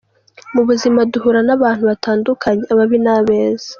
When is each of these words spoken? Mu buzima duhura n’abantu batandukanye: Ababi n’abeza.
Mu 0.53 0.61
buzima 0.67 0.99
duhura 1.11 1.39
n’abantu 1.47 1.83
batandukanye: 1.89 2.63
Ababi 2.73 2.97
n’abeza. 3.03 3.69